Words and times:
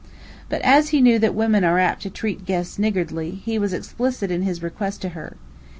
But 0.49 0.63
as 0.63 0.89
he 0.89 0.99
knew 0.99 1.19
that 1.19 1.35
women 1.35 1.63
are 1.63 1.77
apt 1.77 2.01
to 2.01 2.09
treat 2.09 2.43
guests 2.43 2.79
niggardly, 2.79 3.39
he 3.45 3.59
was 3.59 3.71
explicit 3.71 4.31
in 4.31 4.41
his 4.41 4.63
request 4.63 5.03
to 5.03 5.09
her. 5.09 5.35